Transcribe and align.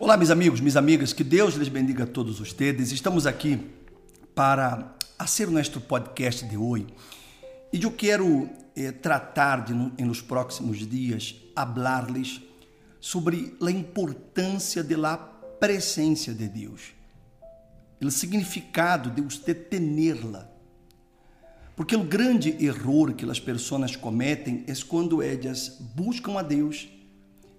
Olá, 0.00 0.16
meus 0.16 0.30
amigos, 0.30 0.60
minhas 0.60 0.76
amigas, 0.76 1.12
que 1.12 1.24
Deus 1.24 1.54
lhes 1.54 1.68
bendiga 1.68 2.04
a 2.04 2.06
todos 2.06 2.38
vocês. 2.38 2.92
Estamos 2.92 3.26
aqui 3.26 3.58
para 4.32 4.94
fazer 5.18 5.48
o 5.48 5.50
nosso 5.50 5.80
podcast 5.80 6.46
de 6.46 6.56
hoje 6.56 6.86
e 7.72 7.82
eu 7.82 7.90
quero 7.90 8.48
eh, 8.76 8.92
tratar 8.92 9.64
de, 9.64 9.74
no, 9.74 9.92
nos 9.98 10.22
próximos 10.22 10.88
dias, 10.88 11.34
falar-lhes 11.52 12.40
sobre 13.00 13.56
a 13.60 13.70
importância 13.72 14.84
da 14.84 15.16
presença 15.16 16.32
de 16.32 16.48
Deus, 16.48 16.92
o 18.00 18.08
significado 18.08 19.10
de 19.10 19.20
você 19.20 19.52
tê-la. 19.52 20.48
Porque 21.74 21.96
o 21.96 22.04
grande 22.04 22.56
erro 22.64 23.12
que 23.12 23.28
as 23.28 23.40
pessoas 23.40 23.96
cometem 23.96 24.64
é 24.68 24.72
quando 24.86 25.20
elas 25.20 25.76
buscam 25.96 26.38
a 26.38 26.42
Deus 26.42 26.88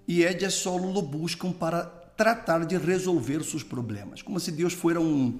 e 0.07 0.23
elas 0.23 0.53
só 0.53 0.77
o 0.77 1.01
buscam 1.01 1.51
para 1.51 1.98
tratar 2.19 2.65
de 2.65 2.75
resolver 2.75 3.41
seus 3.45 3.63
problemas, 3.63 4.21
como 4.21 4.37
se 4.41 4.51
Deus 4.51 4.73
fosse 4.73 4.97
um, 4.97 5.39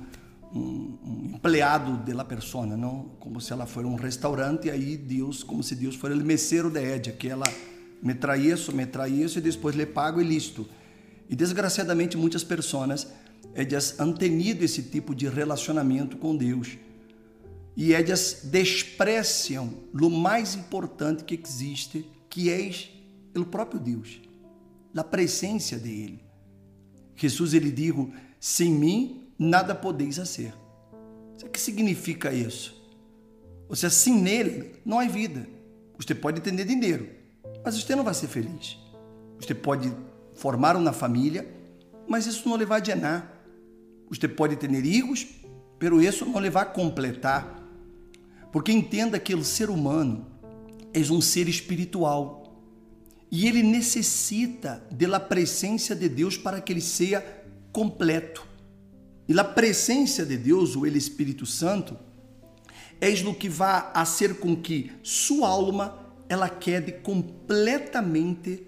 um, 0.54 0.98
um 1.04 1.32
empleado 1.36 1.98
da 1.98 2.24
persona, 2.24 2.78
não? 2.78 3.12
Como 3.20 3.42
se 3.42 3.52
ela 3.52 3.66
fosse 3.66 3.86
um 3.86 3.96
restaurante 3.96 4.70
e 4.70 4.72
aí 4.72 4.96
Deus, 4.96 5.44
como 5.44 5.62
se 5.62 5.76
Deus 5.76 5.96
fosse 5.96 6.14
o 6.14 6.26
mesero 6.26 6.70
de 6.70 6.82
ella, 6.82 7.00
que 7.02 7.28
ela 7.28 7.44
me 8.02 8.14
traz 8.14 8.42
isso, 8.46 8.74
me 8.74 8.86
traz 8.86 9.12
isso 9.12 9.40
e 9.40 9.42
depois 9.42 9.76
lhe 9.76 9.86
pago 9.86 10.22
e 10.22 10.24
listo. 10.24 10.70
E 11.30 11.36
desgraciadamente 11.36 12.16
muitas 12.16 12.46
pessoas 12.46 13.08
elas 13.54 14.00
han 14.00 14.14
tenido 14.14 14.64
esse 14.64 14.84
tipo 14.84 15.14
de 15.14 15.28
relacionamento 15.28 16.16
com 16.16 16.34
Deus 16.34 16.78
e 17.76 17.94
elas 17.94 18.40
despreciam 18.46 19.70
o 19.94 20.10
mais 20.10 20.56
importante 20.56 21.26
que 21.26 21.38
existe, 21.38 22.10
que 22.30 22.50
é 22.50 22.72
o 23.38 23.44
próprio 23.44 23.82
Deus, 23.82 24.22
a 24.96 25.04
presença 25.04 25.78
dele. 25.78 26.29
Jesus 27.28 27.54
ele 27.54 27.72
disse: 27.72 28.12
sem 28.40 28.72
mim 28.72 29.28
nada 29.38 29.76
podeis 29.76 30.18
fazer. 30.18 30.54
O 31.44 31.50
que 31.50 31.60
significa 31.60 32.34
isso? 32.34 32.80
Ou 33.68 33.76
seja, 33.76 33.90
sem 33.90 34.14
nele 34.14 34.76
não 34.86 35.00
há 35.00 35.06
vida. 35.06 35.48
Você 35.98 36.16
pode 36.16 36.42
ter 36.42 36.52
dinheiro, 36.66 37.10
mas 37.64 37.82
você 37.82 37.96
não 37.96 38.04
vai 38.04 38.14
ser 38.14 38.28
feliz. 38.28 38.78
Você 39.40 39.54
pode 39.54 39.92
formar 40.34 40.76
uma 40.76 40.94
família, 40.94 41.48
mas 42.08 42.26
isso 42.26 42.48
não 42.48 42.58
lhe 42.58 42.66
vai 42.66 42.82
llenar. 42.82 43.32
Você 44.10 44.28
pode 44.28 44.56
ter 44.56 44.70
filhos, 44.70 45.28
pero 45.78 46.02
isso 46.02 46.26
não 46.26 46.40
lhe 46.40 46.50
vai 46.50 46.72
completar. 46.72 47.62
Porque 48.52 48.72
entenda 48.72 49.20
que 49.20 49.36
o 49.36 49.44
ser 49.44 49.70
humano 49.70 50.26
é 50.94 51.00
um 51.12 51.22
ser 51.22 51.48
espiritual 51.48 52.39
e 53.32 53.48
ele 53.48 53.62
necessita 53.62 54.84
da 54.92 55.20
presença 55.20 55.96
de 55.96 56.10
Deus 56.10 56.38
para 56.38 56.60
que 56.60 56.74
ele 56.74 56.82
seja 56.82 57.24
completo. 57.72 58.46
E 59.28 59.40
a 59.40 59.44
presença 59.44 60.26
de 60.26 60.36
Deus, 60.38 60.76
o 60.76 60.88
Espírito 60.88 61.46
Santo, 61.46 61.96
é 63.00 63.10
o 63.12 63.34
que 63.34 63.48
vai 63.48 63.92
fazer 63.94 64.40
com 64.40 64.56
que 64.56 64.92
sua 65.04 65.48
alma 65.48 66.14
ela 66.28 66.50
quede 66.50 66.92
completamente 66.92 68.66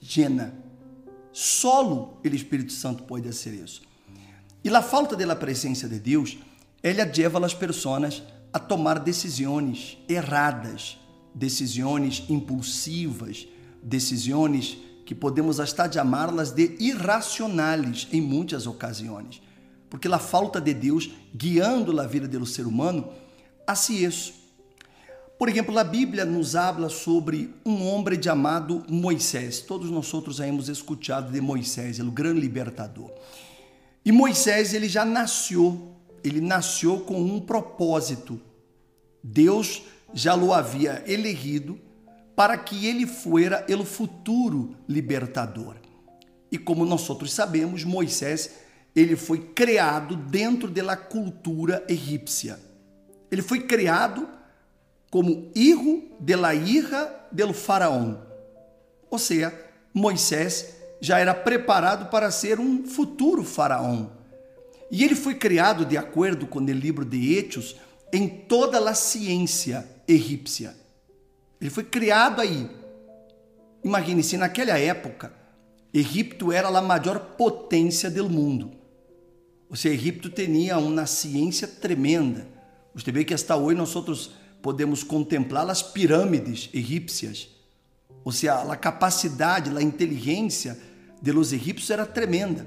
llena. 0.00 0.54
Solo 1.32 2.20
o 2.24 2.26
Espírito 2.26 2.72
Santo 2.72 3.04
pode 3.04 3.26
fazer 3.26 3.54
isso. 3.54 3.82
E 4.62 4.68
a 4.68 4.82
falta 4.82 5.16
da 5.16 5.36
presença 5.36 5.88
de 5.88 5.98
Deus, 5.98 6.38
ela 6.82 7.10
leva 7.16 7.44
as 7.44 7.54
pessoas 7.54 8.22
a 8.52 8.58
tomar 8.58 8.98
decisões 8.98 9.98
erradas, 10.08 10.98
decisões 11.34 12.24
impulsivas, 12.28 13.46
decisões 13.84 14.78
que 15.04 15.14
podemos 15.14 15.60
até 15.60 15.92
chamá-las 15.92 16.50
de 16.50 16.76
irracionais 16.80 18.08
em 18.10 18.20
muitas 18.20 18.66
ocasiões, 18.66 19.42
porque 19.90 20.08
a 20.08 20.18
falta 20.18 20.60
de 20.60 20.72
Deus 20.72 21.10
guiando 21.34 22.00
a 22.00 22.06
vida 22.06 22.26
do 22.26 22.46
ser 22.46 22.66
humano 22.66 23.08
assim 23.66 24.04
isso. 24.04 24.44
Por 25.38 25.48
exemplo, 25.48 25.76
a 25.78 25.84
Bíblia 25.84 26.24
nos 26.24 26.54
habla 26.54 26.88
sobre 26.88 27.52
um 27.66 27.86
homem 27.88 28.22
chamado 28.22 28.84
Moisés. 28.88 29.60
Todos 29.60 29.90
nós 29.90 30.12
outros 30.14 30.38
hemos 30.40 30.68
escutado 30.68 31.30
de 31.32 31.40
Moisés, 31.40 31.98
o 31.98 32.10
grande 32.10 32.40
libertador. 32.40 33.10
E 34.04 34.12
Moisés, 34.12 34.72
ele 34.74 34.88
já 34.88 35.04
nasceu, 35.04 35.92
ele 36.22 36.40
nasceu 36.40 37.00
com 37.00 37.20
um 37.20 37.40
propósito. 37.40 38.40
Deus 39.22 39.82
já 40.12 40.36
o 40.36 40.52
havia 40.52 41.02
elegido 41.06 41.78
para 42.34 42.56
que 42.58 42.86
ele 42.86 43.06
fuera 43.06 43.64
o 43.68 43.84
futuro 43.84 44.76
libertador. 44.88 45.76
E 46.50 46.58
como 46.58 46.84
nós 46.84 47.08
outros 47.08 47.32
sabemos, 47.32 47.84
Moisés, 47.84 48.50
ele 48.94 49.16
foi 49.16 49.38
criado 49.38 50.16
dentro 50.16 50.68
da 50.68 50.96
cultura 50.96 51.84
egípcia. 51.88 52.58
Ele 53.30 53.42
foi 53.42 53.60
criado 53.60 54.28
como 55.10 55.50
filho 55.54 56.10
de 56.20 56.36
la 56.36 56.54
hija 56.54 57.08
del 57.30 57.52
faraó. 57.52 58.16
Ou 59.10 59.18
seja, 59.18 59.52
Moisés 59.92 60.76
já 61.00 61.18
era 61.18 61.34
preparado 61.34 62.10
para 62.10 62.30
ser 62.30 62.58
um 62.58 62.84
futuro 62.84 63.44
faraó. 63.44 64.06
E 64.90 65.02
ele 65.04 65.14
foi 65.14 65.34
criado, 65.34 65.84
de 65.84 65.96
acordo 65.96 66.46
com 66.46 66.60
o 66.60 66.64
livro 66.64 67.04
de 67.04 67.36
Hechos, 67.36 67.76
em 68.12 68.28
toda 68.28 68.78
a 68.78 68.94
ciência 68.94 69.88
egípcia. 70.06 70.83
Ele 71.64 71.70
foi 71.70 71.84
criado 71.84 72.42
aí. 72.42 72.68
Imagine-se, 73.82 74.36
naquela 74.36 74.78
época, 74.78 75.32
Egipto 75.94 76.52
era 76.52 76.68
a 76.68 76.82
maior 76.82 77.18
potência 77.38 78.10
do 78.10 78.28
mundo. 78.28 78.72
Ou 79.70 79.74
seja, 79.74 79.94
Egipto 79.94 80.28
tinha 80.28 80.76
uma 80.76 81.06
ciência 81.06 81.66
tremenda. 81.66 82.46
Você 82.94 83.10
vê 83.10 83.24
que 83.24 83.32
hasta 83.32 83.56
hoje 83.56 83.78
nós 83.78 84.30
podemos 84.60 85.02
contemplar 85.02 85.70
as 85.70 85.82
pirâmides 85.82 86.68
egípcias. 86.74 87.48
Ou 88.22 88.30
seja, 88.30 88.60
a 88.60 88.76
capacidade, 88.76 89.74
a 89.74 89.80
inteligência 89.80 90.78
de 91.22 91.32
los 91.32 91.50
egípcios 91.50 91.88
era 91.88 92.04
tremenda. 92.04 92.66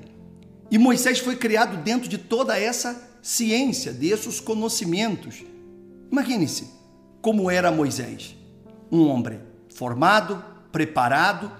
E 0.71 0.79
Moisés 0.79 1.19
foi 1.19 1.35
criado 1.35 1.83
dentro 1.83 2.09
de 2.09 2.17
toda 2.17 2.57
essa 2.57 2.99
ciência, 3.21 3.93
desses 3.93 4.39
conhecimentos. 4.39 5.43
Imagine-se 6.11 6.67
como 7.21 7.51
era 7.51 7.71
Moisés 7.71 8.37
um 8.91 9.07
homem 9.07 9.39
formado, 9.73 10.43
preparado, 10.71 11.51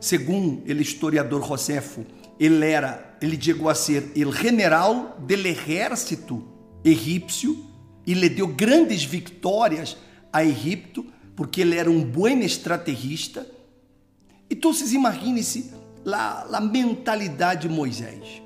segundo 0.00 0.64
o 0.64 0.80
historiador 0.80 1.46
Josefo, 1.46 2.04
ele 2.38 2.64
era, 2.66 3.16
ele 3.20 3.40
chegou 3.40 3.68
a 3.68 3.74
ser 3.74 4.12
o 4.14 4.32
general 4.32 5.16
do 5.18 5.34
exército 5.34 6.46
egípcio 6.84 7.66
e 8.06 8.14
lhe 8.14 8.28
deu 8.28 8.46
grandes 8.46 9.04
vitórias 9.04 9.96
a 10.32 10.44
Egipto, 10.44 11.04
porque 11.34 11.60
ele 11.60 11.76
era 11.76 11.90
um 11.90 12.02
bom 12.02 12.28
estrategista. 12.28 13.46
Então, 14.50 14.72
vocês 14.72 14.92
imaginem-se 14.92 15.72
a, 16.06 16.56
a 16.56 16.60
mentalidade 16.60 17.68
de 17.68 17.74
Moisés. 17.74 18.42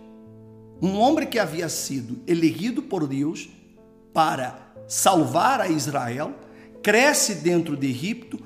Um 0.80 0.98
homem 0.98 1.26
que 1.26 1.38
havia 1.38 1.68
sido 1.68 2.20
elegido 2.26 2.82
por 2.82 3.06
Deus 3.06 3.48
para 4.12 4.58
salvar 4.88 5.60
a 5.60 5.68
Israel, 5.68 6.34
cresce 6.82 7.36
dentro 7.36 7.76
de 7.76 7.86
Egipto, 7.86 8.38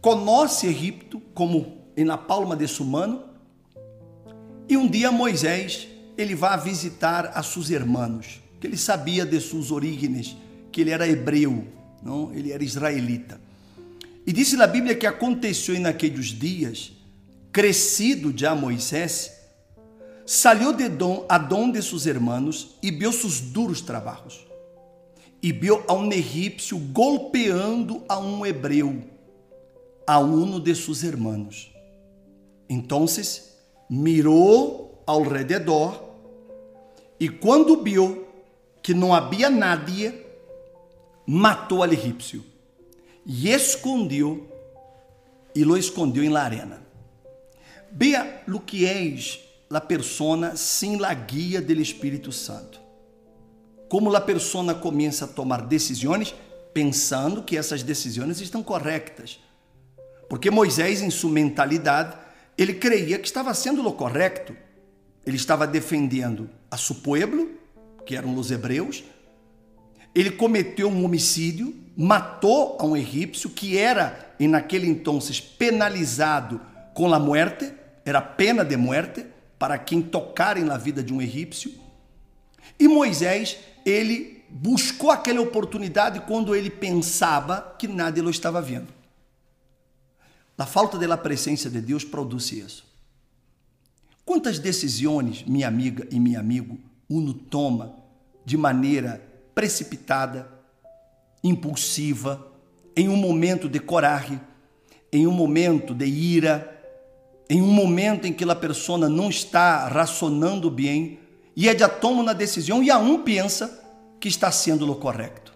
conhece 0.00 0.66
Egipto 0.66 1.20
como 1.34 1.82
na 1.96 2.16
palma 2.16 2.56
de 2.56 2.66
sua 2.66 2.86
mano, 2.86 3.24
e 4.68 4.76
um 4.76 4.88
dia 4.88 5.10
Moisés 5.10 5.88
ele 6.16 6.34
vai 6.34 6.58
visitar 6.60 7.32
a 7.34 7.42
seus 7.42 7.70
irmãos, 7.70 8.40
que 8.60 8.66
ele 8.66 8.76
sabia 8.76 9.26
de 9.26 9.38
suas 9.40 9.70
origens, 9.70 10.36
que 10.70 10.80
ele 10.80 10.90
era 10.90 11.08
hebreu, 11.08 11.66
não? 12.02 12.32
ele 12.32 12.52
era 12.52 12.62
israelita. 12.62 13.40
E 14.26 14.32
disse 14.32 14.56
na 14.56 14.66
Bíblia 14.66 14.94
que 14.94 15.06
aconteceu 15.06 15.78
naqueles 15.80 16.26
dias, 16.26 16.92
crescido 17.50 18.32
já 18.34 18.54
Moisés, 18.54 19.32
saiu 20.24 20.72
de 20.72 20.88
Dom, 20.88 21.26
a 21.28 21.36
Dom 21.36 21.70
de 21.70 21.82
seus 21.82 22.06
irmãos 22.06 22.78
e 22.82 22.90
viu 22.90 23.12
seus 23.12 23.40
duros 23.40 23.80
trabalhos 23.80 24.51
e 25.42 25.50
viu 25.50 25.82
a 25.88 25.92
um 25.92 26.10
egípcio 26.12 26.78
golpeando 26.78 28.04
a 28.08 28.16
um 28.18 28.46
hebreu, 28.46 29.02
a 30.06 30.20
um 30.20 30.60
de 30.60 30.74
seus 30.74 31.02
irmãos. 31.02 31.72
Então, 32.68 33.06
mirou 33.90 35.02
ao 35.04 35.22
redor 35.22 36.00
e 37.18 37.28
quando 37.28 37.82
viu 37.82 38.26
que 38.80 38.94
não 38.94 39.12
havia 39.12 39.50
nadie, 39.50 40.14
matou 41.26 41.82
al 41.82 41.92
egípcio 41.92 42.44
e 43.26 43.48
escondeu 43.48 44.48
e 45.54 45.64
lo 45.64 45.76
escondeu 45.76 46.22
em 46.22 46.28
la 46.28 46.42
arena. 46.42 46.82
Vea 47.90 48.42
lo 48.46 48.60
que 48.60 48.86
és 48.86 49.40
la 49.68 49.80
persona 49.80 50.56
sem 50.56 50.96
la 50.96 51.12
guia 51.12 51.60
del 51.60 51.80
Espírito 51.80 52.32
Santo 52.32 52.81
como 53.92 54.16
a 54.16 54.20
persona 54.22 54.74
começa 54.74 55.26
a 55.26 55.28
tomar 55.28 55.66
decisões 55.66 56.34
pensando 56.72 57.42
que 57.42 57.58
essas 57.58 57.82
decisões 57.82 58.40
estão 58.40 58.62
corretas. 58.62 59.38
Porque 60.30 60.50
Moisés, 60.50 61.02
em 61.02 61.10
sua 61.10 61.30
mentalidade, 61.30 62.16
ele 62.56 62.72
creia 62.72 63.18
que 63.18 63.26
estava 63.26 63.52
sendo 63.52 63.86
o 63.86 63.92
correto. 63.92 64.56
ele 65.26 65.36
estava 65.36 65.66
defendendo 65.66 66.48
a 66.70 66.78
seu 66.78 66.94
pueblo, 66.94 67.50
que 68.06 68.16
eram 68.16 68.34
os 68.34 68.50
hebreus. 68.50 69.04
Ele 70.14 70.30
cometeu 70.30 70.88
um 70.88 71.04
homicídio, 71.04 71.74
matou 71.94 72.78
a 72.80 72.86
um 72.86 72.96
egípcio 72.96 73.50
que 73.50 73.76
era, 73.76 74.34
em 74.40 74.48
naquele 74.48 74.88
entonces, 74.88 75.38
penalizado 75.38 76.62
com 76.94 77.12
a 77.12 77.18
muerte, 77.18 77.70
era 78.06 78.22
pena 78.22 78.64
de 78.64 78.74
muerte 78.74 79.26
para 79.58 79.76
quem 79.76 80.00
tocarem 80.00 80.64
na 80.64 80.78
vida 80.78 81.02
de 81.02 81.12
um 81.12 81.20
egípcio. 81.20 81.70
E 82.80 82.88
Moisés, 82.88 83.58
ele 83.84 84.44
buscou 84.48 85.10
aquela 85.10 85.40
oportunidade 85.40 86.20
quando 86.20 86.54
ele 86.54 86.70
pensava 86.70 87.74
que 87.78 87.88
nada 87.88 88.18
ele 88.18 88.30
estava 88.30 88.60
vendo. 88.60 88.88
A 90.58 90.66
falta 90.66 90.98
da 90.98 91.16
presença 91.16 91.68
de 91.68 91.80
Deus 91.80 92.04
produz 92.04 92.52
isso. 92.52 92.84
Quantas 94.24 94.58
decisões, 94.58 95.42
minha 95.42 95.66
amiga 95.66 96.06
e 96.10 96.20
meu 96.20 96.38
amigo, 96.38 96.78
uno 97.08 97.34
toma 97.34 97.96
de 98.44 98.56
maneira 98.56 99.20
precipitada, 99.54 100.48
impulsiva, 101.42 102.46
em 102.94 103.08
um 103.08 103.16
momento 103.16 103.68
de 103.68 103.80
coragem, 103.80 104.40
em 105.12 105.26
um 105.26 105.32
momento 105.32 105.94
de 105.94 106.06
ira, 106.06 106.68
em 107.50 107.60
um 107.60 107.72
momento 107.72 108.26
em 108.26 108.32
que 108.32 108.44
a 108.48 108.54
pessoa 108.54 109.08
não 109.08 109.28
está 109.28 109.88
racionando 109.88 110.70
bem 110.70 111.18
e 111.54 111.68
é 111.68 111.74
de 111.74 111.86
toma 111.88 112.22
uma 112.22 112.34
decisão 112.34 112.82
e 112.82 112.90
a 112.90 112.98
um 112.98 113.22
pensa 113.22 113.82
que 114.20 114.28
está 114.28 114.50
sendo 114.50 114.90
o 114.90 114.96
correto. 114.96 115.52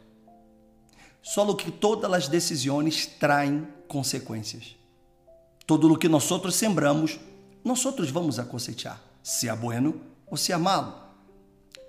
Só 1.22 1.52
que 1.54 1.70
todas 1.70 2.12
as 2.12 2.28
decisões 2.28 3.06
traem 3.06 3.66
consequências. 3.88 4.76
Todo 5.66 5.92
o 5.92 5.98
que 5.98 6.08
nós 6.08 6.24
sembramos, 6.54 7.18
nós 7.64 7.80
vamos 8.10 8.38
a 8.38 8.44
cosechar, 8.44 9.02
se 9.22 9.48
é 9.48 9.56
bueno 9.56 10.00
ou 10.26 10.36
se 10.36 10.52
é 10.52 10.56
malo. 10.56 10.94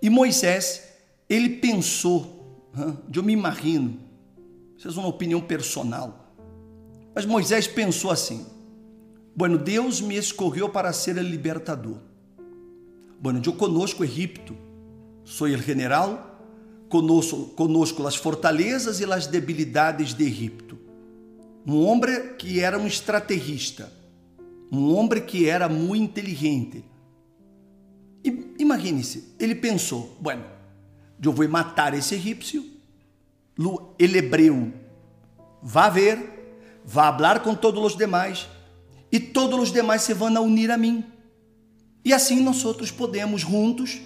E 0.02 0.10
Moisés, 0.10 0.84
ele 1.30 1.50
pensou, 1.50 2.72
eu 3.14 3.24
me 3.24 3.34
imagino, 3.34 4.00
isso 4.78 4.88
é 4.88 4.92
uma 4.92 5.08
opinião 5.08 5.42
personal, 5.42 6.28
mas 7.14 7.26
Moisés 7.26 7.68
pensou 7.68 8.12
assim: 8.12 8.46
Bueno, 9.36 9.58
Deus 9.58 10.00
me 10.02 10.16
escolheu 10.16 10.70
para 10.70 10.94
ser 10.94 11.18
o 11.18 11.22
libertador. 11.22 11.98
Bueno, 13.20 13.42
eu 13.46 13.54
conosco 13.54 14.04
Egipto, 14.04 14.56
sou 15.24 15.48
o 15.48 15.58
general, 15.58 16.42
conosco, 16.90 17.48
conosco 17.56 18.06
as 18.06 18.16
fortalezas 18.16 19.00
e 19.00 19.06
as 19.06 19.28
debilidades 19.28 20.14
de 20.14 20.24
Egipto. 20.24 20.78
Um 21.66 21.84
homem 21.86 22.36
que 22.38 22.60
era 22.60 22.78
um 22.78 22.88
estrategista, 22.88 23.92
um 24.72 24.94
homem 24.94 25.22
que 25.22 25.50
era 25.50 25.68
muito 25.68 26.04
inteligente. 26.04 26.84
Imagine-se, 28.58 29.36
ele 29.40 29.56
pensou: 29.56 30.16
bueno, 30.20 30.46
eu 31.22 31.34
vou 31.34 31.48
matar 31.50 31.94
esse 31.94 32.16
egípcio, 32.16 32.66
ele 33.98 34.20
hebreu 34.20 34.74
vai 35.62 35.92
ver, 35.92 36.62
vai 36.86 37.12
falar 37.12 37.40
com 37.42 37.56
todos 37.56 37.84
os 37.84 37.98
demais 37.98 38.48
e 39.12 39.20
todos 39.20 39.60
os 39.60 39.72
demais 39.72 40.02
se 40.02 40.14
vão 40.14 40.30
unir 40.44 40.72
a 40.72 40.78
mim. 40.78 41.04
E 42.08 42.14
assim 42.14 42.40
nós 42.40 42.64
outros 42.64 42.90
podemos 42.90 43.42
juntos 43.42 44.00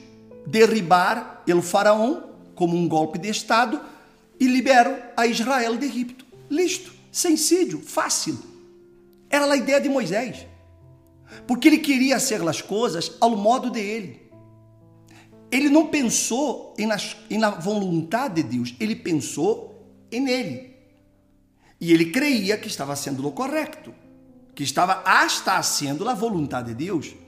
derribar 0.48 1.44
o 1.48 1.62
faraó 1.62 2.24
como 2.56 2.76
um 2.76 2.88
golpe 2.88 3.20
de 3.20 3.30
estado 3.30 3.80
e 4.40 4.48
liberar 4.48 5.14
a 5.16 5.28
Israel 5.28 5.78
de 5.78 5.86
Egipto. 5.86 6.26
Listo, 6.50 6.92
sencillo, 7.12 7.80
fácil. 7.80 8.40
Era 9.30 9.46
a 9.46 9.56
ideia 9.56 9.80
de 9.80 9.88
Moisés. 9.88 10.48
Porque 11.46 11.68
ele 11.68 11.78
queria 11.78 12.20
fazer 12.20 12.42
as 12.50 12.60
coisas 12.60 13.12
ao 13.22 13.36
modo 13.36 13.70
dele. 13.70 14.20
Ele 15.52 15.70
não 15.70 15.86
pensou 15.86 16.74
em 16.80 16.88
em 17.30 17.38
na 17.38 17.52
vontade 17.52 18.42
de 18.42 18.58
Deus, 18.58 18.74
ele 18.80 18.96
pensou 18.96 19.80
em 20.12 20.28
ele. 20.28 20.76
E 21.80 21.94
ele 21.94 22.06
creia 22.06 22.58
que 22.58 22.68
estava 22.68 22.96
sendo 22.96 23.28
o 23.28 23.32
correto 23.32 23.94
que 24.56 24.64
estava 24.64 25.04
hasta 25.06 25.62
sendo 25.62 26.10
a 26.10 26.16
vontade 26.16 26.70
de 26.70 26.86
Deus. 26.86 27.21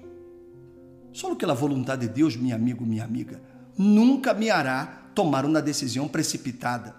Só 1.13 1.33
que 1.36 1.45
a 1.45 1.54
vontade 1.54 2.07
de 2.07 2.13
Deus, 2.13 2.36
meu 2.36 2.56
amigo, 2.56 2.83
minha 2.83 3.04
amiga, 3.04 3.39
nunca 3.77 4.33
me 4.33 4.50
hará 4.50 5.04
tomar 5.13 5.45
uma 5.45 5.62
decisão 5.62 6.07
precipitada. 6.07 6.95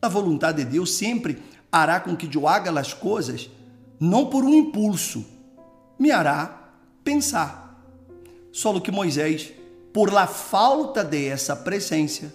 A 0.00 0.08
vontade 0.08 0.64
de 0.64 0.70
Deus 0.70 0.94
sempre 0.94 1.42
hará 1.70 1.98
com 1.98 2.16
que 2.16 2.34
eu 2.34 2.46
haga 2.46 2.70
as 2.78 2.94
coisas 2.94 3.50
não 4.00 4.26
por 4.26 4.44
um 4.44 4.54
impulso, 4.54 5.26
me 5.98 6.12
hará 6.12 6.70
pensar. 7.02 7.84
Só 8.52 8.78
que 8.78 8.92
Moisés, 8.92 9.52
por 9.92 10.12
la 10.12 10.28
falta 10.28 11.04
de 11.04 11.26
essa 11.26 11.56
presença, 11.56 12.32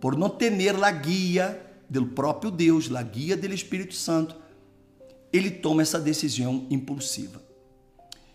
por 0.00 0.16
não 0.16 0.30
ter 0.30 0.52
a 0.82 0.90
guia 0.90 1.60
do 1.88 2.06
próprio 2.06 2.50
Deus, 2.50 2.90
a 2.94 3.02
guia 3.02 3.36
do 3.36 3.52
Espírito 3.52 3.94
Santo, 3.94 4.34
ele 5.30 5.50
toma 5.50 5.82
essa 5.82 6.00
decisão 6.00 6.66
impulsiva. 6.70 7.47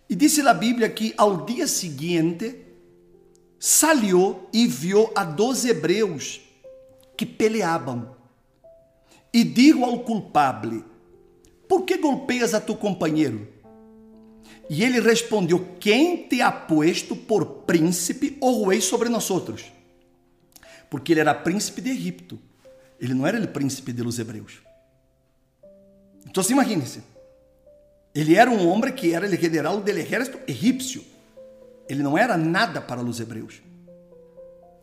E 0.10 0.16
disse 0.16 0.42
a 0.42 0.54
Bíblia 0.54 0.90
que 0.90 1.14
ao 1.18 1.46
dia 1.46 1.68
seguinte 1.68 2.56
saliu 3.60 4.48
e 4.52 4.68
viu 4.68 5.10
a 5.16 5.24
dois 5.24 5.64
hebreus 5.64 6.42
que 7.16 7.26
peleavam. 7.26 8.16
E 9.32 9.44
digo 9.44 9.84
ao 9.84 10.00
culpável: 10.00 10.84
Por 11.68 11.84
que 11.84 11.98
golpeias 11.98 12.54
a 12.54 12.62
tu 12.62 12.76
companheiro? 12.76 13.48
E 14.70 14.84
ele 14.84 15.00
respondeu: 15.00 15.76
Quem 15.80 16.28
te 16.28 16.42
ha 16.42 16.52
posto 16.52 17.16
por 17.16 17.46
príncipe 17.66 18.38
ou 18.42 18.68
rei 18.68 18.82
sobre 18.82 19.10
nós 19.10 19.30
outros? 19.30 19.72
Porque 20.90 21.14
ele 21.14 21.22
era 21.22 21.34
príncipe 21.34 21.82
de 21.82 21.90
Egipto. 21.90 22.40
Ele 23.00 23.14
não 23.14 23.26
era 23.26 23.42
o 23.42 23.48
príncipe 23.48 23.92
dos 23.92 24.20
hebreus. 24.20 24.62
Então, 26.26 26.44
imagine-se. 26.50 27.13
Ele 28.14 28.36
era 28.36 28.50
um 28.50 28.68
homem 28.68 28.94
que 28.94 29.14
era 29.14 29.26
o 29.26 29.36
general 29.36 29.82
do 29.82 29.90
exército 29.90 30.40
egípcio. 30.48 31.04
Ele 31.90 32.04
não 32.04 32.18
era 32.18 32.38
nada 32.38 32.80
para 32.80 33.02
os 33.02 33.20
hebreus. 33.20 33.62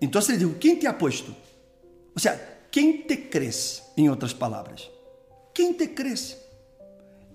Então 0.00 0.20
ele 0.28 0.38
dijo: 0.38 0.54
Quem 0.54 0.76
te 0.76 0.86
ha 0.86 0.92
posto? 0.92 1.34
Ou 2.14 2.20
seja, 2.20 2.40
quem 2.70 3.02
te 3.02 3.16
cresce, 3.16 3.82
em 3.96 4.08
outras 4.08 4.32
palavras? 4.32 4.90
Quem 5.54 5.72
te 5.72 5.86
cresce? 5.86 6.36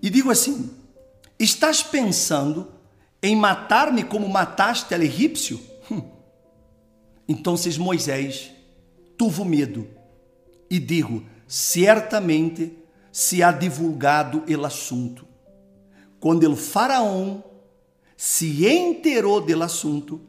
E 0.01 0.09
digo 0.09 0.29
assim: 0.31 0.69
Estás 1.39 1.81
pensando 1.81 2.71
em 3.21 3.35
matar-me 3.35 4.03
como 4.03 4.27
mataste 4.27 4.93
al 4.93 5.01
egípcio? 5.01 5.59
Hum. 5.89 6.01
Então 7.27 7.55
Moisés 7.79 8.51
tuvo 9.17 9.45
medo 9.45 9.87
e 10.69 10.77
digo: 10.79 11.25
Certamente 11.47 12.77
se 13.11 13.41
ha 13.41 13.51
divulgado 13.51 14.43
el 14.47 14.65
assunto. 14.65 15.34
Quando 16.25 16.51
o 16.51 16.55
faraó 16.55 17.37
se 18.17 18.65
enterou 18.65 19.41
del 19.41 19.61
assunto, 19.61 20.19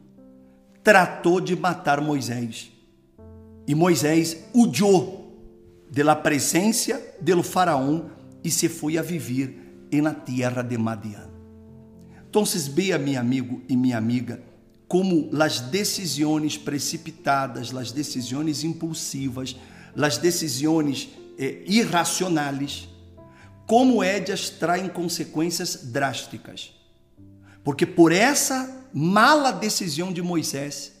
tratou 0.83 1.41
de 1.41 1.55
matar 1.55 2.01
Moisés. 2.01 2.71
E 3.65 3.73
Moisés 3.73 4.37
de 5.89 6.03
la 6.03 6.15
presença 6.15 7.01
del 7.19 7.41
faraó 7.41 8.03
e 8.43 8.51
se 8.51 8.69
foi 8.69 8.99
a 8.99 9.01
viver 9.01 9.87
na 9.91 10.13
terra 10.13 10.61
de 10.61 10.77
Madian. 10.77 11.31
Então, 12.29 12.43
veja, 12.43 12.99
meu 12.99 13.19
amigo 13.19 13.63
e 13.67 13.75
minha 13.75 13.97
amiga, 13.97 14.39
como 14.87 15.31
as 15.41 15.61
decisões 15.61 16.59
precipitadas, 16.59 17.75
as 17.75 17.91
decisões 17.91 18.63
impulsivas, 18.63 19.55
as 19.99 20.19
decisões 20.19 21.09
eh, 21.39 21.63
irracionais, 21.65 22.87
como 23.67 24.01
Édias 24.01 24.49
traem 24.49 24.89
consequências 24.89 25.83
drásticas. 25.91 26.73
Porque 27.63 27.85
por 27.85 28.11
essa 28.11 28.87
mala 28.91 29.51
decisão 29.51 30.11
de 30.11 30.23
Moisés, 30.23 30.93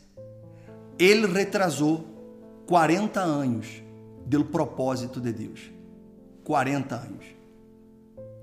ele 0.99 1.25
retrasou 1.25 2.05
40 2.67 3.19
anos 3.19 3.81
do 4.23 4.45
propósito 4.45 5.19
de 5.19 5.33
Deus. 5.33 5.71
40 6.43 6.95
anos. 6.95 7.25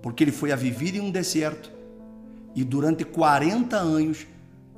Porque 0.03 0.25
ele 0.25 0.33
foi 0.33 0.51
a 0.51 0.57
viver 0.57 0.97
em 0.97 1.01
um 1.01 1.11
deserto 1.11 1.71
e 2.55 2.65
durante 2.65 3.05
40 3.05 3.77
anos 3.77 4.27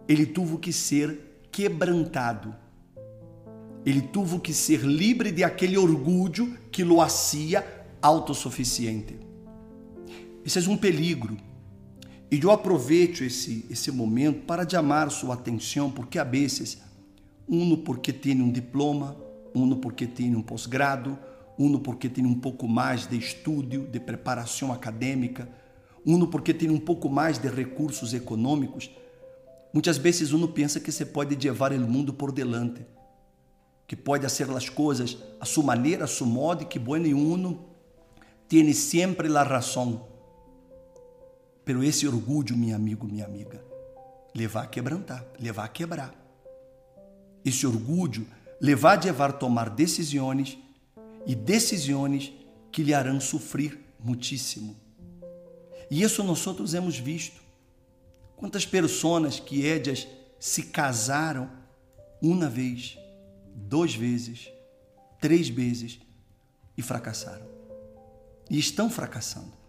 ele 0.07 0.27
teve 0.27 0.59
que 0.59 0.73
ser 0.73 1.39
quebrantado 1.51 2.55
ele 3.87 4.03
teve 4.03 4.41
que 4.41 4.53
ser 4.53 4.81
livre 4.81 5.31
de 5.31 5.45
aquele 5.45 5.79
orgulho 5.79 6.59
que 6.73 6.83
lo 6.83 7.01
hacía 7.01 7.65
autossuficiente. 8.03 9.17
Esse 10.47 10.61
é 10.61 10.71
um 10.71 10.77
peligro. 10.77 11.37
E 12.31 12.41
eu 12.41 12.51
aproveito 12.53 13.23
esse, 13.25 13.67
esse 13.69 13.91
momento 13.91 14.47
para 14.47 14.69
chamar 14.69 15.11
sua 15.11 15.35
atenção, 15.35 15.91
porque 15.91 16.19
a 16.19 16.25
vezes, 16.25 16.79
um 17.49 17.77
porque 17.77 18.13
tem 18.13 18.41
um 18.41 18.51
diploma, 18.51 19.17
um 19.55 19.75
porque 19.77 20.07
tem 20.07 20.35
um 20.37 20.43
pós-grado, 20.43 21.19
um 21.59 21.79
porque 21.81 22.09
tem 22.09 22.25
um 22.25 22.39
pouco 22.39 22.69
mais 22.69 23.07
de 23.07 23.19
estudo, 23.19 23.87
de 23.87 24.01
preparação 24.01 24.73
acadêmica, 24.73 25.49
um 26.07 26.25
porque 26.27 26.55
tem 26.55 26.71
um 26.71 26.79
pouco 26.79 27.09
mais 27.09 27.39
de 27.39 27.49
recursos 27.49 28.15
econômicos, 28.15 28.91
Muitas 29.77 29.99
vezes 29.99 30.33
uno 30.33 30.49
pensa 30.49 30.81
que 30.81 30.91
você 30.91 31.05
pode 31.05 31.35
levar 31.35 31.71
o 31.71 31.81
mundo 31.81 32.15
por 32.15 32.33
delante, 32.33 32.81
que 33.87 33.95
pode 33.95 34.23
fazer 34.23 34.51
as 34.51 34.71
coisas 34.71 35.19
a 35.39 35.45
sua 35.45 35.65
maneira, 35.65 36.05
a 36.05 36.07
seu 36.07 36.27
modo, 36.27 36.63
e 36.63 36.65
que 36.65 36.79
bueno 36.79 37.07
e 37.07 37.13
uno 37.13 37.63
tem 38.49 38.73
sempre 38.73 39.29
a 39.37 39.43
razão. 39.43 40.07
Pero 41.67 41.83
esse 41.83 42.07
orgulho, 42.07 42.57
meu 42.57 42.75
amigo, 42.75 43.07
minha 43.07 43.27
amiga, 43.27 43.63
levar 44.35 44.63
a 44.63 44.67
quebrantar, 44.67 45.27
levar 45.39 45.65
a 45.65 45.69
quebrar. 45.69 46.15
Esse 47.45 47.67
orgulho 47.67 48.27
levar 48.61 48.99
a 48.99 49.05
levar 49.05 49.31
a 49.31 49.33
tomar 49.33 49.69
decisões 49.69 50.57
e 51.27 51.35
decisões 51.35 52.33
que 52.71 52.83
lhe 52.83 52.95
harão 52.95 53.21
sofrer 53.21 53.79
muitíssimo. 53.99 54.77
E 55.91 56.03
isso 56.03 56.23
nós 56.23 56.47
outros 56.47 56.73
hemos 56.73 56.97
visto. 56.99 57.43
Quantas 58.37 58.65
pessoas 58.65 59.41
que 59.41 59.67
édias 59.67 60.07
se 60.39 60.65
casaram 60.65 61.51
uma 62.23 62.49
vez, 62.49 62.97
duas 63.55 63.95
vezes, 63.95 64.53
três 65.21 65.49
vezes 65.49 65.99
e 66.77 66.83
fracassaram. 66.83 67.47
E 68.49 68.57
estão 68.57 68.89
fracassando. 68.89 69.66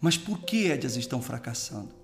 Mas 0.00 0.16
por 0.16 0.40
que 0.40 0.70
édias 0.70 0.96
estão 0.96 1.20
fracassando? 1.20 1.94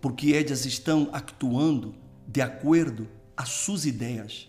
Porque 0.00 0.34
édias 0.34 0.64
estão 0.64 1.08
actuando 1.12 1.94
de 2.26 2.40
acordo 2.40 3.08
às 3.36 3.48
suas 3.50 3.84
ideias, 3.84 4.48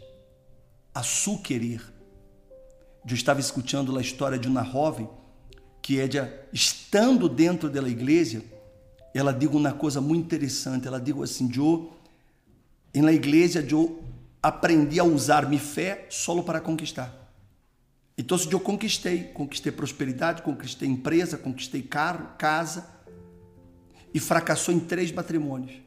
a 0.94 1.04
seu 1.04 1.38
querer. 1.38 1.82
Eu 3.08 3.16
estava 3.16 3.40
escutando 3.40 3.98
a 3.98 4.02
história 4.02 4.38
de 4.38 4.48
uma 4.48 4.64
jovem 4.64 5.10
que 5.82 6.00
édia, 6.00 6.48
estando 6.54 7.28
dentro 7.28 7.70
da 7.70 7.82
igreja, 7.88 8.44
ela 9.14 9.32
digo 9.34 9.58
uma 9.58 9.74
coisa 9.74 10.00
muito 10.00 10.26
interessante. 10.26 10.88
Ela 10.88 11.00
digo 11.00 11.24
assim, 11.24 11.50
eu, 11.56 11.92
na 12.94 13.12
igreja, 13.12 13.66
eu 13.68 14.04
aprendi 14.42 15.00
a 15.00 15.04
usar 15.04 15.48
minha 15.50 15.62
fé 15.62 16.06
solo 16.10 16.44
para 16.44 16.62
conquistar. 16.62 17.19
Então, 18.20 18.38
eu 18.52 18.60
conquistei, 18.60 19.24
conquistei 19.24 19.72
prosperidade, 19.72 20.42
conquistei 20.42 20.90
empresa, 20.90 21.38
conquistei 21.38 21.82
carro, 21.82 22.36
casa, 22.38 22.86
e 24.14 24.20
fracassou 24.20 24.74
em 24.74 24.80
três 24.82 25.10
matrimônios. 25.10 25.82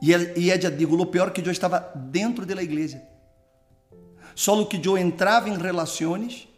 E, 0.00 0.12
e 0.12 0.50
ella 0.50 0.70
digo, 0.70 0.96
o 0.96 1.04
pior 1.04 1.30
que 1.30 1.42
eu 1.42 1.52
estava 1.52 1.78
dentro 1.94 2.46
da 2.46 2.62
igreja. 2.62 3.02
Só 4.34 4.64
que 4.64 4.80
eu 4.82 4.96
entrava 4.96 5.50
em 5.50 5.58
relações 5.58 6.48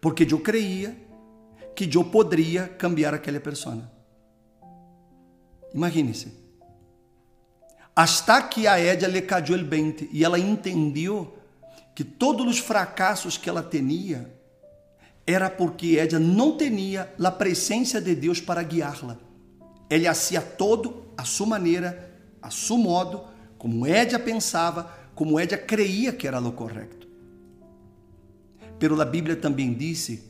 porque 0.00 0.24
eu 0.30 0.38
creia 0.38 0.96
que 1.74 1.90
eu 1.92 2.04
poderia 2.04 2.68
cambiar 2.68 3.12
aquela 3.12 3.40
pessoa. 3.40 3.90
Imagine-se. 5.74 6.32
Hasta 7.96 8.40
que 8.42 8.68
a 8.68 8.78
Edia 8.78 9.08
le 9.08 9.22
caiu 9.22 9.56
el 9.56 9.64
20 9.64 10.10
e 10.12 10.22
ela 10.24 10.38
entendeu 10.38 11.43
que 11.94 12.02
todos 12.02 12.46
os 12.46 12.58
fracassos 12.58 13.38
que 13.38 13.48
ela 13.48 13.62
tinha 13.62 14.30
era 15.26 15.48
porque 15.48 15.96
Edia 15.98 16.18
não 16.18 16.56
tinha 16.56 17.08
a 17.22 17.30
presença 17.30 18.00
de 18.00 18.14
Deus 18.14 18.40
para 18.40 18.62
guiá-la. 18.62 19.16
Ele 19.88 20.06
hacía 20.06 20.40
todo 20.40 21.06
a 21.16 21.24
sua 21.24 21.46
maneira, 21.46 22.10
a 22.42 22.50
seu 22.50 22.76
modo, 22.76 23.24
como 23.56 23.86
Edia 23.86 24.18
pensava, 24.18 24.92
como 25.14 25.38
Edia 25.38 25.56
creia 25.56 26.12
que 26.12 26.26
era 26.26 26.40
o 26.40 26.52
correto. 26.52 27.06
Pero 28.78 29.00
a 29.00 29.04
Bíblia 29.04 29.36
também 29.36 29.72
disse 29.72 30.24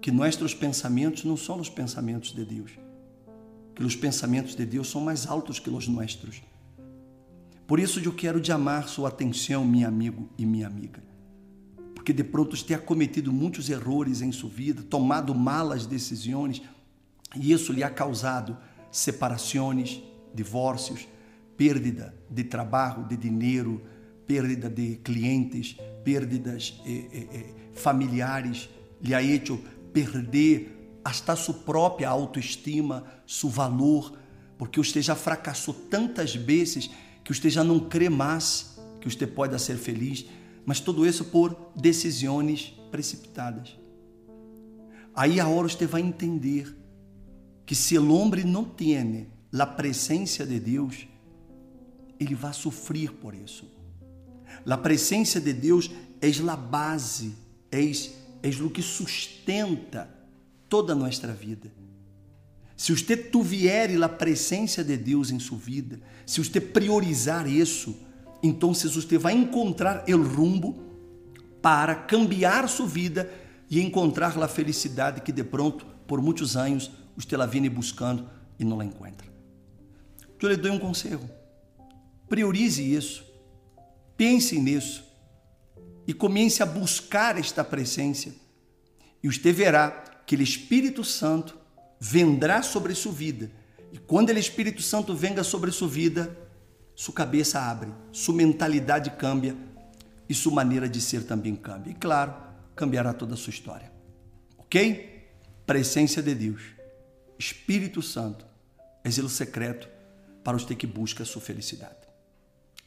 que 0.00 0.10
nossos 0.10 0.54
pensamentos 0.54 1.24
não 1.24 1.36
são 1.36 1.60
os 1.60 1.68
pensamentos 1.68 2.32
de 2.32 2.44
Deus, 2.44 2.72
que 3.74 3.84
os 3.84 3.94
pensamentos 3.94 4.54
de 4.54 4.64
Deus 4.64 4.88
são 4.88 5.00
mais 5.00 5.26
altos 5.26 5.58
que 5.58 5.68
os 5.68 5.86
nossos. 5.86 6.42
Por 7.70 7.78
isso 7.78 8.00
eu 8.00 8.12
quero 8.12 8.40
te 8.40 8.50
amar 8.50 8.88
sua 8.88 9.10
atenção, 9.10 9.64
meu 9.64 9.86
amigo 9.86 10.28
e 10.36 10.44
minha 10.44 10.66
amiga. 10.66 11.00
Porque 11.94 12.12
de 12.12 12.24
pronto 12.24 12.56
você 12.56 12.64
tem 12.64 12.76
cometido 12.76 13.32
muitos 13.32 13.70
erros 13.70 14.22
em 14.22 14.32
sua 14.32 14.50
vida, 14.50 14.82
tomado 14.82 15.32
malas 15.36 15.86
decisões, 15.86 16.60
e 17.36 17.52
isso 17.52 17.72
lhe 17.72 17.84
ha 17.84 17.88
causado 17.88 18.58
separações, 18.90 20.02
divórcios, 20.34 21.06
perda 21.56 22.12
de 22.28 22.42
trabalho, 22.42 23.06
de 23.06 23.16
dinheiro, 23.16 23.80
perda 24.26 24.68
de 24.68 24.96
clientes, 24.96 25.76
perdas 26.02 26.74
eh, 26.84 27.06
eh, 27.12 27.28
eh, 27.32 27.54
familiares, 27.72 28.68
lhe 29.00 29.14
ha 29.14 29.22
hecho 29.22 29.60
perder 29.92 30.98
hasta 31.04 31.36
sua 31.36 31.54
própria 31.54 32.08
autoestima, 32.08 33.04
seu 33.24 33.48
valor, 33.48 34.18
porque 34.58 34.80
você 34.80 35.00
já 35.00 35.14
fracassou 35.14 35.72
tantas 35.72 36.34
vezes 36.34 36.90
que 37.24 37.34
você 37.34 37.50
já 37.50 37.62
não 37.62 37.80
crê 37.80 38.08
mais 38.08 38.78
que 39.00 39.10
você 39.10 39.26
pode 39.26 39.58
ser 39.60 39.76
feliz, 39.76 40.26
mas 40.64 40.80
tudo 40.80 41.06
isso 41.06 41.24
por 41.26 41.56
decisões 41.74 42.74
precipitadas. 42.90 43.78
Aí 45.14 45.40
a 45.40 45.48
hora 45.48 45.68
você 45.68 45.86
vai 45.86 46.00
entender 46.00 46.76
que 47.66 47.74
se 47.74 47.98
o 47.98 48.12
homem 48.12 48.44
não 48.44 48.64
tem 48.64 49.28
a 49.52 49.66
presença 49.66 50.46
de 50.46 50.60
Deus, 50.60 51.06
ele 52.18 52.34
vai 52.34 52.52
sofrer 52.52 53.12
por 53.12 53.34
isso. 53.34 53.64
A 54.66 54.76
presença 54.76 55.40
de 55.40 55.52
Deus 55.52 55.90
é 56.20 56.28
a 56.50 56.56
base, 56.56 57.34
é 57.70 57.80
és 58.42 58.60
o 58.60 58.70
que 58.70 58.82
sustenta 58.82 60.08
toda 60.68 60.92
a 60.92 60.96
nossa 60.96 61.28
vida. 61.28 61.70
Se 62.80 62.96
você 62.96 63.14
tuvier 63.14 64.02
a 64.02 64.08
presença 64.08 64.82
de 64.82 64.96
Deus 64.96 65.30
em 65.30 65.38
sua 65.38 65.58
vida, 65.58 66.00
se 66.24 66.42
você 66.42 66.58
priorizar 66.58 67.46
isso, 67.46 67.94
então 68.42 68.72
você 68.72 69.18
vai 69.18 69.34
encontrar 69.34 70.02
o 70.08 70.22
rumbo 70.22 70.82
para 71.60 71.94
cambiar 71.94 72.66
sua 72.70 72.86
vida 72.86 73.30
e 73.68 73.82
encontrar 73.82 74.34
a 74.42 74.48
felicidade 74.48 75.20
que 75.20 75.30
de 75.30 75.44
pronto, 75.44 75.84
por 76.06 76.22
muitos 76.22 76.56
anos, 76.56 76.90
você 77.14 77.36
la 77.36 77.44
viene 77.44 77.68
buscando 77.68 78.26
e 78.58 78.64
não 78.64 78.78
la 78.78 78.86
encontra. 78.86 79.28
Eu 80.40 80.48
lhe 80.48 80.56
dou 80.56 80.72
um 80.72 80.78
conselho. 80.78 81.28
Priorize 82.30 82.82
isso. 82.82 83.22
Pense 84.16 84.58
nisso 84.58 85.04
e 86.06 86.14
comece 86.14 86.62
a 86.62 86.66
buscar 86.66 87.38
esta 87.38 87.62
presença. 87.62 88.34
E 89.22 89.28
você 89.28 89.52
verá 89.52 89.90
que 90.24 90.34
o 90.34 90.40
Espírito 90.40 91.04
Santo 91.04 91.59
vendrá 92.00 92.62
sobre 92.62 92.94
sua 92.94 93.12
vida. 93.12 93.50
E 93.92 93.98
quando 93.98 94.30
o 94.30 94.38
Espírito 94.38 94.80
Santo 94.80 95.14
venga 95.14 95.44
sobre 95.44 95.70
sua 95.70 95.88
vida, 95.88 96.34
sua 96.94 97.12
cabeça 97.12 97.60
abre, 97.60 97.92
sua 98.10 98.34
mentalidade 98.34 99.10
cambia 99.10 99.54
e 100.28 100.34
sua 100.34 100.52
maneira 100.52 100.88
de 100.88 101.00
ser 101.00 101.24
também 101.24 101.54
cambia. 101.54 101.92
E 101.92 101.94
claro, 101.94 102.34
cambiará 102.74 103.12
toda 103.12 103.34
a 103.34 103.36
sua 103.36 103.50
história. 103.50 103.92
Ok? 104.56 105.28
Presença 105.66 106.22
de 106.22 106.34
Deus, 106.34 106.62
Espírito 107.38 108.00
Santo, 108.00 108.46
é 109.04 109.08
o 109.08 109.28
secreto 109.28 109.88
para 110.42 110.56
os 110.56 110.64
que 110.64 110.86
busca 110.86 111.22
a 111.22 111.26
sua 111.26 111.42
felicidade. 111.42 111.96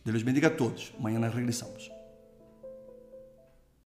Deus 0.04 0.24
bendiga 0.24 0.48
a 0.48 0.52
todos. 0.52 0.92
Amanhã 0.98 1.20
nós 1.20 1.34
regressamos. 1.34 1.90